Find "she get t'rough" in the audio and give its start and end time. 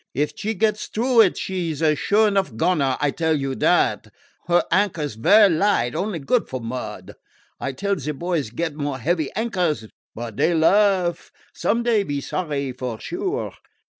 0.35-1.23